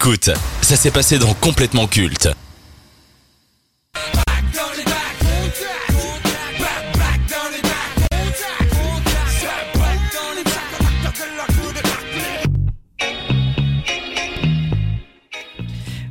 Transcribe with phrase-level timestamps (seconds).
[0.00, 0.30] Écoute,
[0.62, 2.28] ça s'est passé dans Complètement Culte.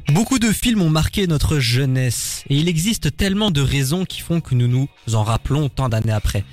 [0.10, 4.42] Beaucoup de films ont marqué notre jeunesse et il existe tellement de raisons qui font
[4.42, 6.44] que nous nous en rappelons tant d'années après.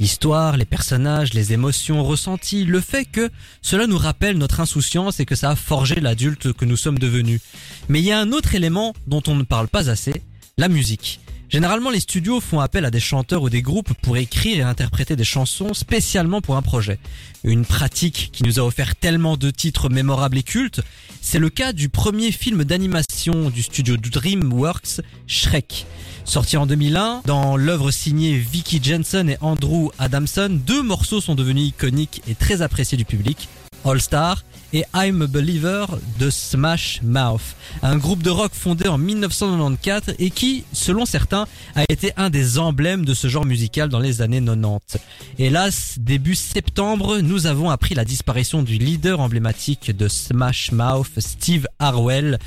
[0.00, 3.28] L'histoire, les personnages, les émotions ressenties, le fait que
[3.60, 7.42] cela nous rappelle notre insouciance et que ça a forgé l'adulte que nous sommes devenus.
[7.90, 10.22] Mais il y a un autre élément dont on ne parle pas assez,
[10.56, 11.20] la musique.
[11.50, 15.16] Généralement, les studios font appel à des chanteurs ou des groupes pour écrire et interpréter
[15.16, 17.00] des chansons spécialement pour un projet.
[17.42, 20.80] Une pratique qui nous a offert tellement de titres mémorables et cultes,
[21.20, 25.86] c'est le cas du premier film d'animation du studio DreamWorks, Shrek.
[26.24, 31.70] Sorti en 2001, dans l'œuvre signée Vicky Jensen et Andrew Adamson, deux morceaux sont devenus
[31.70, 33.48] iconiques et très appréciés du public.
[33.84, 35.86] All Star et I'm a Believer
[36.18, 41.82] de Smash Mouth, un groupe de rock fondé en 1994 et qui, selon certains, a
[41.88, 44.98] été un des emblèmes de ce genre musical dans les années 90.
[45.38, 51.66] Hélas, début septembre, nous avons appris la disparition du leader emblématique de Smash Mouth, Steve
[51.78, 52.38] Harwell.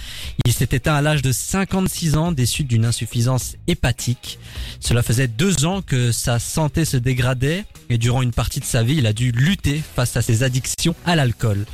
[0.46, 4.40] Il s'est éteint à l'âge de 56 ans des suites d'une insuffisance hépatique.
[4.80, 8.84] Cela faisait deux ans que sa santé se dégradait et durant une partie de sa
[8.84, 11.66] vie, il a dû lutter face à ses addictions à l'alcool.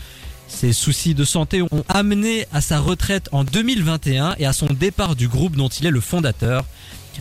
[0.48, 5.16] Ses soucis de santé ont amené à sa retraite en 2021 et à son départ
[5.16, 6.66] du groupe dont il est le fondateur.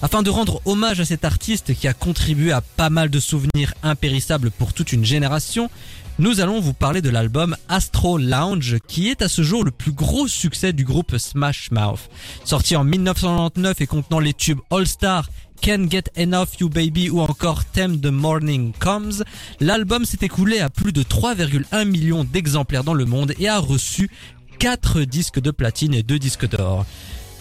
[0.02, 3.74] Afin de rendre hommage à cet artiste qui a contribué à pas mal de souvenirs
[3.82, 5.70] impérissables pour toute une génération,
[6.18, 9.92] nous allons vous parler de l'album Astro Lounge qui est à ce jour le plus
[9.92, 12.10] gros succès du groupe Smash Mouth.
[12.44, 15.28] Sorti en 1999 et contenant les tubes All Star
[15.60, 19.24] Can't Get Enough You Baby ou encore Theme The Morning Comes,
[19.60, 24.10] l'album s'est écoulé à plus de 3,1 millions d'exemplaires dans le monde et a reçu
[24.58, 26.86] 4 disques de platine et 2 disques d'or.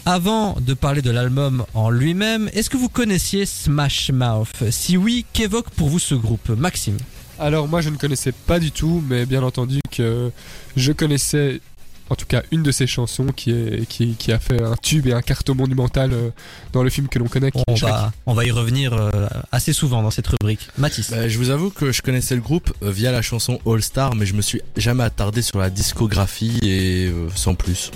[0.05, 4.69] Avant de parler de l'album en lui-même, est-ce que vous connaissiez Smash Mouth?
[4.71, 6.49] Si oui, qu'évoque pour vous ce groupe?
[6.49, 6.97] Maxime.
[7.39, 10.31] Alors moi je ne connaissais pas du tout, mais bien entendu que
[10.75, 11.61] je connaissais
[12.09, 15.07] en tout cas une de ses chansons qui, est, qui, qui a fait un tube
[15.07, 16.29] et un carton monumental euh,
[16.73, 17.51] dans le film que l'on connaît.
[17.51, 19.11] qui on va, on va y revenir euh,
[19.51, 20.67] assez souvent dans cette rubrique.
[20.77, 23.81] Mathis Bah, je vous avoue que je connaissais le groupe euh, via la chanson All
[23.81, 27.91] Star, mais je me suis jamais attardé sur la discographie et euh, sans plus.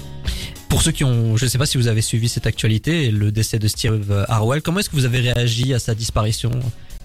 [0.70, 3.12] Pour ceux qui ont, je ne sais pas si vous avez suivi cette actualité et
[3.12, 6.52] le décès de Steve Harwell, comment est-ce que vous avez réagi à sa disparition?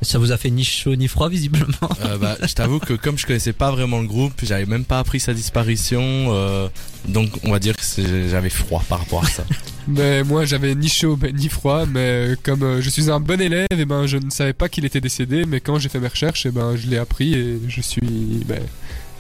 [0.03, 1.67] Ça vous a fait ni chaud ni froid visiblement.
[2.05, 4.99] Euh, bah, je t'avoue que comme je connaissais pas vraiment le groupe, j'avais même pas
[4.99, 6.69] appris sa disparition, euh,
[7.09, 9.45] donc on va dire que c'est- j'avais froid par rapport à ça.
[9.89, 13.41] Mais moi j'avais ni chaud mais ni froid, mais comme euh, je suis un bon
[13.41, 16.09] élève, et ben je ne savais pas qu'il était décédé, mais quand j'ai fait mes
[16.09, 18.61] recherches, et ben je l'ai appris et je suis ben,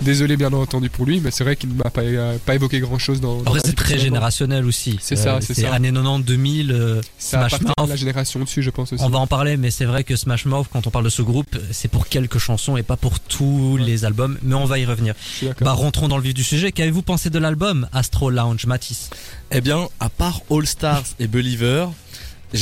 [0.02, 2.80] désolé bien entendu pour lui, mais c'est vrai qu'il ne m'a pas, euh, pas évoqué
[2.80, 3.42] grand chose dans.
[3.42, 4.98] dans Après c'est très générationnel aussi.
[5.00, 5.72] C'est ça, c'est ça.
[5.72, 7.88] années 90, 2000, euh, Ça Smash Mouth.
[7.88, 9.02] la génération dessus, je pense aussi.
[9.02, 11.22] On va en parler, mais c'est vrai que Smash Mouth, quand on parle de ce
[11.22, 14.38] groupe, c'est pour quelques chansons et pas pour tous les albums.
[14.42, 15.14] Mais on va y revenir.
[15.18, 15.64] Je suis d'accord.
[15.64, 16.72] Bah rentrons dans le vif du sujet.
[16.72, 19.10] Qu'avez-vous pensé de l'album Astro Lounge, Matisse
[19.50, 21.88] Eh bien, à part All Stars et Believer,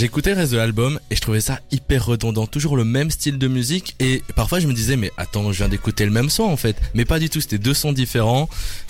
[0.02, 3.38] écouté le reste de l'album et je trouvais ça hyper redondant, toujours le même style
[3.38, 6.44] de musique et parfois je me disais mais attends, je viens d'écouter le même son
[6.44, 8.48] en fait, mais pas du tout, c'était deux sons différents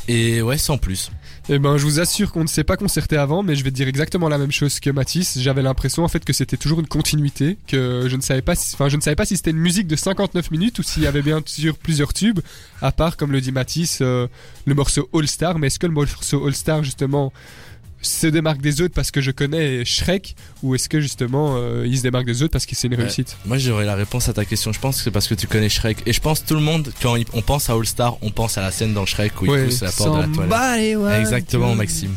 [0.08, 1.10] et ouais, sans plus.
[1.48, 3.76] Eh ben, je vous assure qu'on ne s'est pas concerté avant, mais je vais te
[3.76, 5.38] dire exactement la même chose que Mathis.
[5.40, 8.74] J'avais l'impression en fait que c'était toujours une continuité, que je ne savais pas, si,
[8.74, 11.06] enfin, je ne savais pas si c'était une musique de 59 minutes ou s'il y
[11.06, 12.40] avait bien sûr plusieurs tubes,
[12.80, 14.26] à part, comme le dit Mathis, euh,
[14.66, 15.58] le morceau All Star.
[15.58, 17.32] Mais est-ce que le morceau All Star justement
[18.04, 21.96] se démarque des autres parce que je connais Shrek, ou est-ce que justement euh, il
[21.98, 23.00] se démarque des autres parce que c'est une Ouais.
[23.02, 25.46] réussite Moi j'aurais la réponse à ta question, je pense que c'est parce que tu
[25.46, 28.16] connais Shrek et je pense que tout le monde, quand on pense à All Star,
[28.22, 30.48] on pense à la scène dans Shrek où il Ouais, pousse la porte de la
[30.48, 31.20] toilette.
[31.20, 32.14] Exactement, Maxime.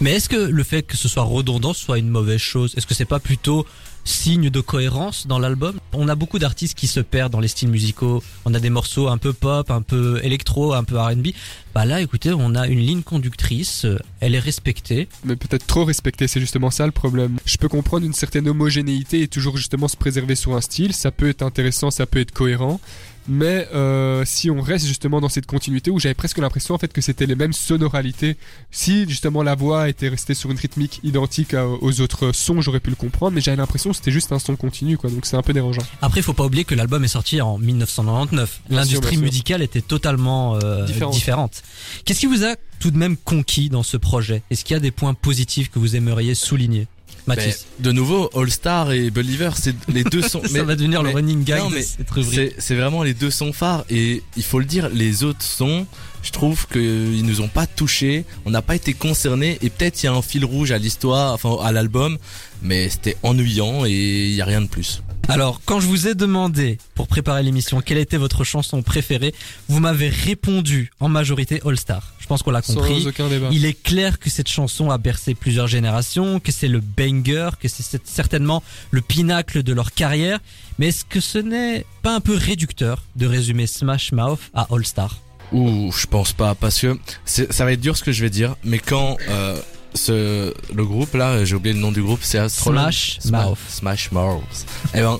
[0.00, 2.74] Mais est-ce que le fait que ce soit redondant soit une mauvaise chose?
[2.76, 3.66] Est-ce que c'est pas plutôt
[4.04, 7.68] signe de cohérence dans l'album On a beaucoup d'artistes qui se perdent dans les styles
[7.68, 8.22] musicaux.
[8.44, 11.28] On a des morceaux un peu pop, un peu électro, un peu R&B.
[11.74, 13.84] Bah là, écoutez, on a une ligne conductrice.
[13.84, 15.08] euh, Elle est respectée.
[15.24, 17.38] mais peut-être trop respecté, c'est justement ça le problème.
[17.44, 21.10] Je peux comprendre une certaine homogénéité et toujours justement se préserver sur un style, ça
[21.10, 22.80] peut être intéressant, ça peut être cohérent,
[23.28, 26.92] mais euh, si on reste justement dans cette continuité où j'avais presque l'impression en fait
[26.92, 28.36] que c'était les mêmes sonoralités,
[28.70, 32.80] si justement la voix était restée sur une rythmique identique à- aux autres sons, j'aurais
[32.80, 35.36] pu le comprendre, mais j'avais l'impression que c'était juste un son continu, quoi, donc c'est
[35.36, 35.82] un peu dérangeant.
[36.02, 38.60] Après, il faut pas oublier que l'album est sorti en 1999.
[38.68, 41.14] Bien sûr, L'industrie musicale était totalement euh, Différente.
[41.14, 41.62] différente.
[42.04, 44.42] Qu'est-ce qui vous a tout de même conquis dans ce projet?
[44.50, 46.86] Est-ce qu'il y a des points positifs que vous aimeriez souligner?
[47.26, 47.66] Mathis.
[47.78, 50.42] Ben, de nouveau, All Star et Believer, c'est les deux sont.
[50.46, 52.34] ça va devenir le running gag non, de mais cette rubrique.
[52.34, 55.86] C'est c'est vraiment les deux sons phares et il faut le dire, les autres sons,
[56.22, 60.06] je trouve qu'ils nous ont pas touchés, on n'a pas été concernés et peut-être il
[60.06, 62.18] y a un fil rouge à l'histoire, enfin à l'album,
[62.62, 63.90] mais c'était ennuyant et
[64.28, 65.02] il y a rien de plus.
[65.32, 69.34] Alors, quand je vous ai demandé, pour préparer l'émission, quelle était votre chanson préférée,
[69.68, 72.12] vous m'avez répondu en majorité All Star.
[72.18, 73.02] Je pense qu'on l'a compris.
[73.02, 73.48] Sans aucun débat.
[73.50, 77.68] Il est clair que cette chanson a bercé plusieurs générations, que c'est le banger, que
[77.68, 80.38] c'est certainement le pinacle de leur carrière.
[80.78, 84.84] Mais est-ce que ce n'est pas un peu réducteur de résumer Smash Mouth à All
[84.86, 85.18] Star?
[85.52, 88.30] Ouh, je pense pas parce que c'est- ça va être dur ce que je vais
[88.30, 89.60] dire, mais quand euh,
[89.94, 92.80] ce le groupe là, j'ai oublié le nom du groupe, c'est Astronaut.
[92.80, 93.58] Smash Sma- Mouth.
[93.68, 94.66] Smash Mouth.
[94.94, 95.18] eh ben,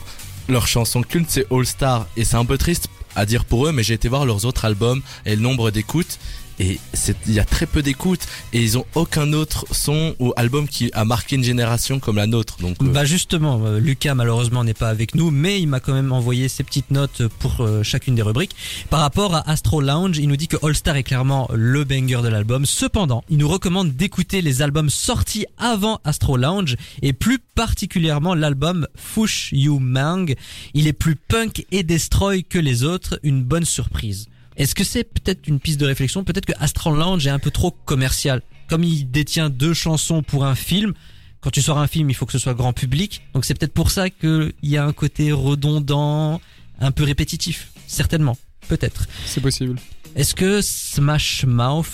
[0.49, 3.72] leur chanson culte c'est All Star et c'est un peu triste à dire pour eux,
[3.72, 6.19] mais j'ai été voir leurs autres albums et le nombre d'écoutes.
[6.61, 6.79] Et
[7.27, 10.91] il y a très peu d'écoutes et ils ont aucun autre son ou album qui
[10.93, 12.59] a marqué une génération comme la nôtre.
[12.61, 15.95] Donc euh, Bah justement, euh, Lucas malheureusement n'est pas avec nous, mais il m'a quand
[15.95, 18.55] même envoyé ses petites notes pour euh, chacune des rubriques.
[18.91, 22.21] Par rapport à Astro Lounge, il nous dit que All Star est clairement le banger
[22.23, 22.67] de l'album.
[22.67, 28.87] Cependant, il nous recommande d'écouter les albums sortis avant Astro Lounge et plus particulièrement l'album
[28.97, 30.35] Fush You Mang.
[30.75, 34.30] Il est plus punk et destroy que les autres, une bonne surprise.
[34.56, 36.25] Est-ce que c'est peut-être une piste de réflexion?
[36.25, 38.43] Peut-être que Astro Lounge est un peu trop commercial.
[38.69, 40.93] Comme il détient deux chansons pour un film,
[41.41, 43.23] quand tu sors un film, il faut que ce soit grand public.
[43.35, 46.41] Donc c'est peut-être pour ça qu'il y a un côté redondant,
[46.81, 47.73] un peu répétitif.
[47.87, 48.37] Certainement.
[48.69, 49.06] Peut-être.
[49.26, 49.79] C'est possible.
[50.14, 51.87] Est-ce que Smash Mouth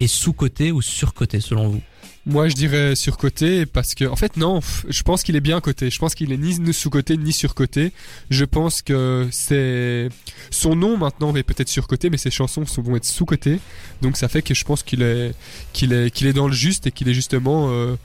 [0.00, 1.82] est sous-coté ou surcoté selon vous?
[2.26, 4.60] Moi, je dirais surcoté parce que, en fait, non.
[4.88, 5.90] Je pense qu'il est bien coté.
[5.90, 7.92] Je pense qu'il est ni sous-coté ni surcoté.
[8.30, 10.08] Je pense que c'est
[10.50, 13.60] son nom maintenant va peut-être surcoté, mais ses chansons vont être sous-cotées.
[14.00, 15.34] Donc ça fait que je pense qu'il est
[15.74, 17.96] qu'il est qu'il est dans le juste et qu'il est justement euh,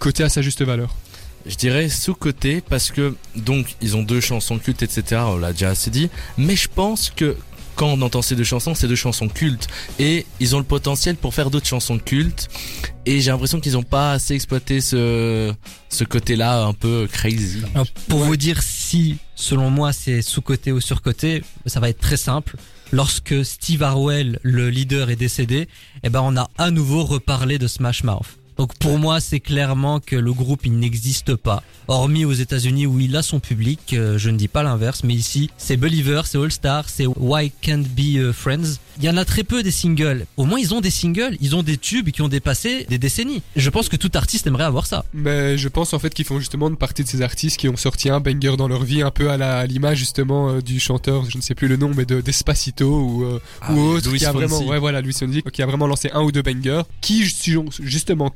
[0.00, 0.94] coté à sa juste valeur.
[1.46, 5.22] Je dirais sous-côté parce que donc ils ont deux chansons cultes, etc.
[5.26, 6.10] On l'a déjà assez dit.
[6.36, 7.36] Mais je pense que
[7.76, 9.68] quand on entend ces deux chansons, c'est deux chansons cultes
[9.98, 12.48] et ils ont le potentiel pour faire d'autres chansons cultes.
[13.04, 15.52] Et j'ai l'impression qu'ils n'ont pas assez exploité ce
[15.88, 17.62] ce côté-là un peu crazy.
[18.08, 22.56] Pour vous dire si, selon moi, c'est sous-coté ou surcoté, ça va être très simple.
[22.92, 25.68] Lorsque Steve Harwell, le leader, est décédé,
[26.02, 28.26] eh ben on a à nouveau reparlé de Smash Mouth.
[28.58, 31.62] Donc pour moi, c'est clairement que le groupe il n'existe pas.
[31.88, 35.14] Hormis aux États-Unis où il a son public, euh, je ne dis pas l'inverse, mais
[35.14, 38.78] ici c'est Believer, c'est All Star, c'est Why Can't Be euh, Friends.
[38.98, 40.26] Il y en a très peu des singles.
[40.36, 43.42] Au moins ils ont des singles, ils ont des tubes qui ont dépassé des décennies.
[43.54, 45.04] Je pense que tout artiste aimerait avoir ça.
[45.12, 47.76] Mais je pense en fait qu'ils font justement une partie de ces artistes qui ont
[47.76, 50.80] sorti un banger dans leur vie, un peu à la- à l'image justement euh, du
[50.80, 54.10] chanteur, je ne sais plus le nom, mais de Despacito ou, euh, Ah ou autre,
[54.10, 56.82] Luis qui a vraiment, ouais voilà, Fonsi, qui a vraiment lancé un ou deux bangers,
[57.00, 58.30] qui sont justement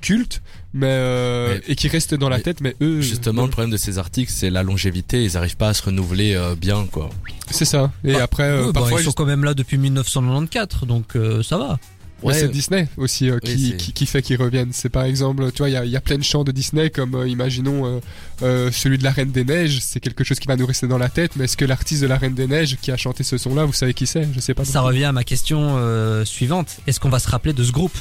[0.72, 3.50] mais, euh, Mais- et qui restent dans la mais tête, mais eux, Justement, euh, le
[3.50, 5.24] problème de ces articles, c'est la longévité.
[5.24, 7.10] Ils n'arrivent pas à se renouveler euh, bien, quoi.
[7.50, 7.90] c'est ça.
[8.04, 11.16] Et Ah, après, euh, Ouais, bah, parfois, ils sont quand même là depuis 1994, donc
[11.16, 11.78] euh, ça va.
[12.22, 14.74] Ouais, c'est Disney aussi euh, qui, c'est- qui, qui fait qu'ils reviennent.
[14.74, 16.52] C'est par exemple, tu vois, il y a, il y a plein de chants de
[16.52, 18.00] Disney comme, euh, imaginons, euh,
[18.42, 19.78] euh, celui de la Reine des Neiges.
[19.80, 21.32] C'est quelque chose qui va nous rester dans la tête.
[21.36, 23.72] Mais est-ce que l'artiste de la Reine des Neiges qui a chanté ce son-là, vous
[23.72, 24.28] savez qui c'est?
[24.34, 24.66] Je sais pas.
[24.66, 26.76] Ça revient à ma question euh, suivante.
[26.86, 27.96] Est-ce qu'on va se rappeler de ce groupe?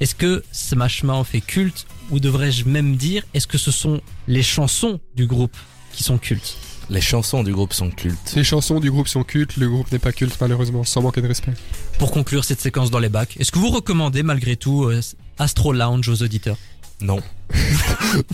[0.00, 4.44] Est-ce que Smash Mouth est culte ou devrais-je même dire est-ce que ce sont les
[4.44, 5.56] chansons du groupe
[5.92, 6.56] qui sont cultes?
[6.88, 8.32] Les chansons du groupe sont cultes.
[8.36, 9.56] Les chansons du groupe sont cultes.
[9.56, 11.52] Le groupe n'est pas culte, malheureusement, sans manquer de respect.
[11.98, 15.02] Pour conclure cette séquence dans les bacs, est-ce que vous recommandez malgré tout euh,
[15.38, 16.56] Astro Lounge aux auditeurs?
[17.00, 17.20] Non.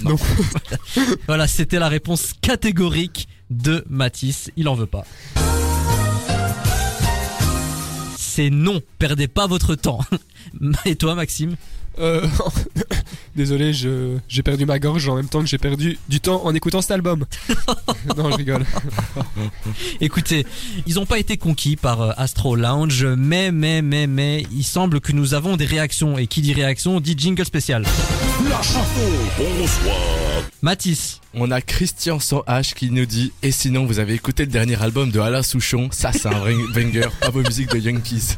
[1.27, 4.51] Voilà, c'était la réponse catégorique de Matisse.
[4.56, 5.05] Il en veut pas.
[8.17, 10.01] C'est non, perdez pas votre temps.
[10.84, 11.56] Et toi, Maxime
[12.01, 12.27] Euh,
[13.36, 16.53] désolé, je, j'ai perdu ma gorge en même temps que j'ai perdu du temps en
[16.55, 17.24] écoutant cet album.
[18.17, 18.65] non, je rigole.
[20.01, 20.44] Écoutez,
[20.86, 25.01] ils n'ont pas été conquis par euh, Astro Lounge, mais, mais, mais, mais, il semble
[25.01, 26.19] que nous avons des réactions.
[26.19, 27.84] Et qui dit réaction dit jingle spécial.
[28.51, 29.96] La chanson, bonsoir.
[30.63, 34.51] Mathis, On a Christian sans H qui nous dit Et sinon, vous avez écouté le
[34.51, 37.08] dernier album de Alain Souchon Ça, c'est un vrai banger.
[37.20, 38.36] Pas vos musiques de Yankees.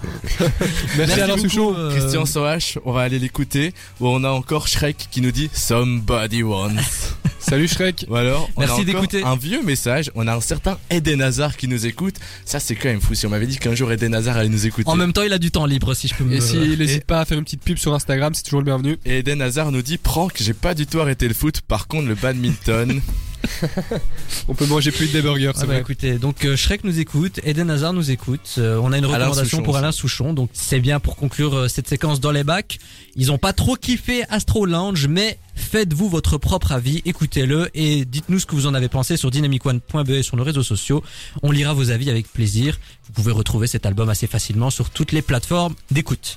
[0.99, 1.75] Merci, Alain beaucoup, Souchon.
[1.77, 3.73] euh, Christian H, on va aller l'écouter.
[4.01, 7.15] Ou on a encore Shrek qui nous dit Somebody Once.
[7.39, 8.05] Salut Shrek.
[8.09, 9.23] Ou alors, on Merci d'écouter.
[9.23, 10.11] un vieux message.
[10.15, 12.17] On a un certain Eden Hazard qui nous écoute.
[12.45, 13.15] Ça, c'est quand même fou.
[13.15, 14.91] Si on m'avait dit qu'un jour Eden Hazard allait nous écouter.
[14.91, 16.35] en même temps, il a du temps libre, si je peux me...
[16.35, 18.99] Et s'il n'hésite pas à faire une petite pub sur Instagram, c'est toujours le bienvenu.
[19.07, 21.63] Et Eden Hazard nous dit Prank, j'ai pas du tout arrêté le foot.
[21.63, 23.01] Par contre, le badminton.
[24.49, 27.41] On peut manger plus de des burgers, Ah bah écoutez, donc euh, Shrek nous écoute,
[27.45, 29.77] Eden Hazard nous écoute, euh, on a une recommandation pour.
[29.77, 32.79] Alain Souchon, donc c'est bien pour conclure euh, cette séquence dans les bacs.
[33.15, 38.39] Ils ont pas trop kiffé Astro Lounge, mais faites-vous votre propre avis, écoutez-le et dites-nous
[38.39, 41.03] ce que vous en avez pensé sur dynamicone.be et sur nos réseaux sociaux.
[41.43, 42.79] On lira vos avis avec plaisir.
[43.07, 46.35] Vous pouvez retrouver cet album assez facilement sur toutes les plateformes d'écoute.